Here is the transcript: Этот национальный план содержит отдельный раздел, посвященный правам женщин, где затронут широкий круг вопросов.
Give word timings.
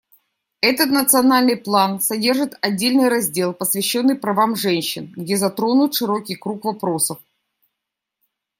Этот 0.61 0.89
национальный 0.89 1.57
план 1.57 1.99
содержит 1.99 2.55
отдельный 2.59 3.07
раздел, 3.07 3.53
посвященный 3.53 4.15
правам 4.15 4.55
женщин, 4.55 5.13
где 5.15 5.37
затронут 5.37 5.93
широкий 5.93 6.33
круг 6.35 6.65
вопросов. 6.65 7.19